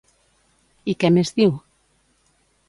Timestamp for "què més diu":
1.03-1.53